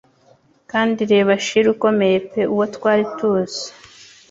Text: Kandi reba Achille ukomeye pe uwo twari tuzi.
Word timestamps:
Kandi 0.71 0.99
reba 1.11 1.29
Achille 1.37 1.69
ukomeye 1.75 2.17
pe 2.31 2.41
uwo 2.53 2.65
twari 2.75 3.03
tuzi. 3.17 3.65